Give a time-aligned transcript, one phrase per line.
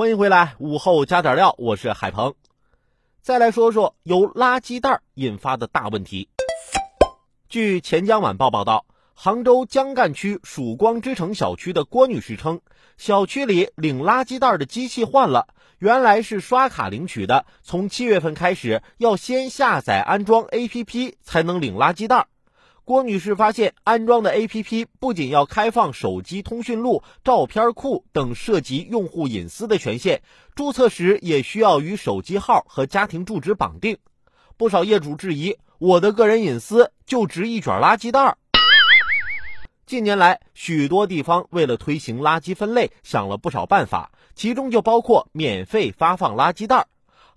[0.00, 2.34] 欢迎回来，午后加点料，我是海鹏。
[3.20, 6.30] 再来说说由垃圾袋引发的大问题。
[7.50, 12.62] 据钱江晚报报道，杭州江干区曙光之城小区的郭女士称，
[12.96, 22.26] 小区里领垃圾袋的机器换了，原来是刷卡领取的，从七月份开始要先下载安装 APP 才能领垃圾袋。
[22.90, 30.22] 郭女士发现，安装的 APP 不仅要开放手机通讯录、照片库等涉及用户隐私的权限，
[30.56, 33.98] 注册时也需要与手机号和家庭住址绑定。
[34.56, 38.36] 不少业主质疑：“我的个人隐私就值一卷垃圾袋？”
[39.86, 46.88] 近年来，许多地方为了推行垃圾分类，想了不少办法，其中就包括免费发放垃圾袋。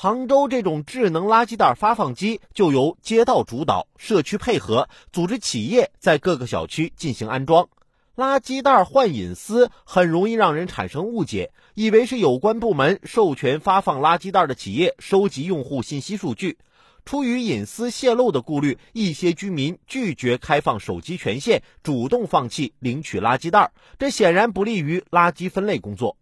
[0.00, 7.68] 杭州这种智能垃圾袋发放机就由街道主导，社区配合，组织企业在各个小区进行安装。
[8.14, 16.58] 垃圾袋换隐私很容易让人产生误解，以为是有关部门授权发放垃圾袋的企业收集用户信息数据。
[17.04, 26.16] 出于隐私泄露的顾虑，一些居民拒绝开放手机权限，主动放弃领取垃圾袋，这显然不利于垃圾分类工作。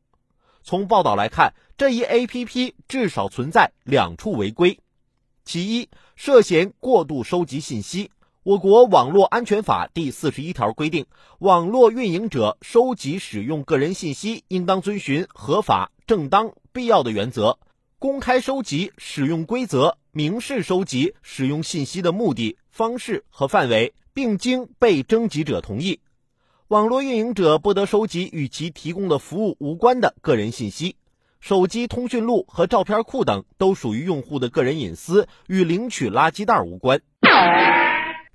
[0.67, 4.81] 从报道来看，这一 APP 至少存在两处违规：
[5.45, 8.11] 其一，涉嫌过度收集信息。
[8.42, 11.06] 我国网络安全法第四十一条规定，
[11.39, 17.61] 网络运营者收集使用个人信息，应当遵循合法、正当、必要的原则，
[18.01, 26.01] 公开收集使用规则，明示收集使用信息的目的、方式和范围，并经被征集者同意。
[26.69, 30.97] 网络运营者不得收集与其提供的服务无关的个人信息，
[31.39, 37.00] 手机通讯录和照片库等都属于用户的个人隐私，与领取垃圾袋无关。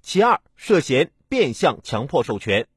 [0.01, 2.67] 其二，涉嫌变相强迫授权。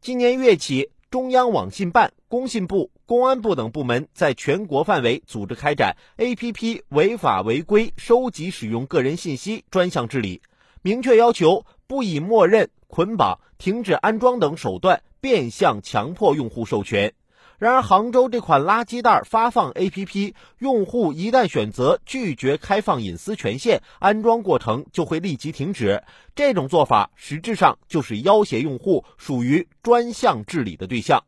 [0.00, 10.40] 今年月起，中央网信办、工信部、公安部等部门在全国范围组织开展 APP 违法违规收集使用个人信息专项治理，
[10.80, 12.70] 明确要求不以默认。
[12.94, 17.14] 捆绑、停止安装等手段变相强迫用户授权。
[17.58, 26.02] 然而，杭州这款垃圾袋发放 APP，用户一旦选择拒绝开放隐私权限，安装过程就会立即停止。
[26.34, 31.22] 这种做法实质上就是要挟用户，属于专项治理的对象。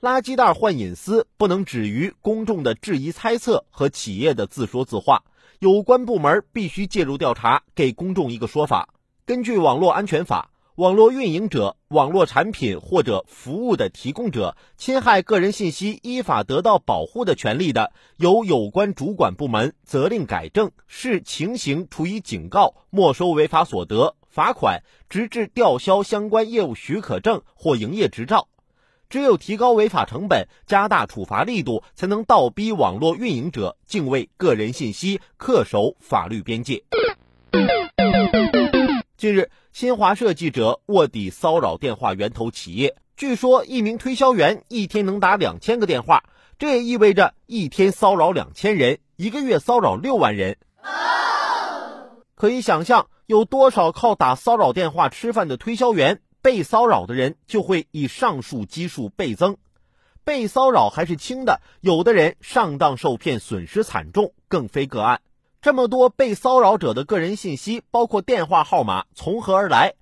[0.00, 5.24] 垃圾袋换隐私不能止于公众的质疑猜测和企业的自说自话，
[5.58, 8.94] 有关部门必须介入调查，给公众一个说法。
[9.26, 10.49] 根据网络安全法，
[10.80, 28.48] 网络运营者、网络产品或者服务的提供者侵害个人信息依法得到保护的权利的，由有关主管部门责令改正，视情形处以警告、没收违法所得、罚款，直至吊销相关业务许可证或营业执照。
[29.10, 36.82] 只有提高违法成本，加大处罚力度，才能倒逼网络运营者敬畏个人信息，恪守法律边界。
[39.20, 46.24] 近日，新华社记者卧底骚扰电话源头企业，据说一名推销员一天能打两千个电话，
[46.58, 50.56] 这也意味着一天骚扰两千人，一个月骚扰六万人。
[52.34, 59.58] 可以想象，有多少靠打骚扰电话吃饭的推销员，被骚扰的人就会以上述基数倍增。
[60.24, 65.20] 被骚扰还是轻的，有的人上当受骗，损失惨重，更非个案。
[65.62, 69.92] 这么多被骚扰者的个人信息，包括电话号码，从何而来？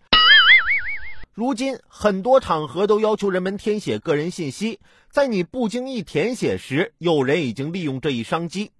[1.34, 4.78] 如今很多场合都要求人们填写个人信息，
[5.10, 8.70] 在你不经意填写时，有人已经利用这一商机。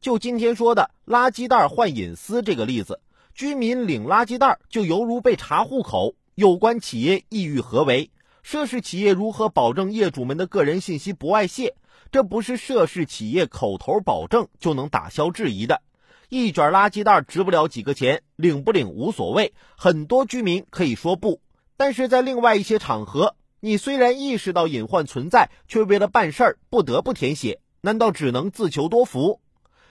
[0.00, 3.00] 就今天说的垃圾袋换隐私这个例子，
[3.34, 8.10] 居民领垃圾袋就犹如被查户口，有关企业意欲何为？
[8.42, 11.74] 涉事企业如何保证业主们的个人信息不外泄？
[12.10, 15.82] 这不是涉事企业口头保证就能打消质疑的。
[16.34, 19.54] 一卷垃圾袋值不了几个钱，领不领无所谓。
[19.76, 21.40] 很多居民可以说不，
[21.76, 29.40] 但是在另外一些场合，你虽然意识到隐患存在，却为了办事儿不得不填写，难道只能自求多福？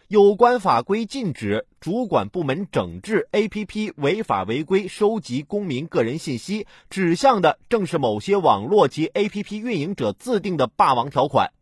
[0.09, 11.53] 有关法规禁止主管部门整治 APP 违法违规收集公民个人信息，指向的正是某些网络及 APP 运营者自定的霸王条款。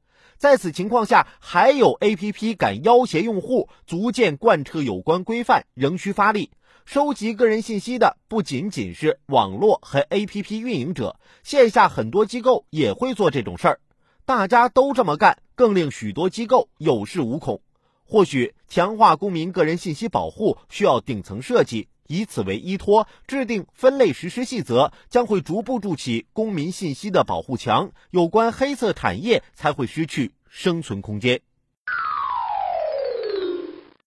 [0.42, 6.50] 在此情况下，还有 A P P 敢要挟用户，逐渐贯彻有关规范，仍需发力。
[6.84, 13.80] 收集个人信息的不仅仅是网络和 A P P 运营者，线下很多机构也会做这种事儿。
[14.26, 17.62] 大家都这么干，更令许多机构有恃无恐。
[18.04, 21.88] 或许强化公民个人信息保护需要顶层设计。
[22.12, 31.40] 以此为依托，制定分类实施细则，将会逐步筑起公民信息的保护墙，有关黑色产业才会失去生存空间。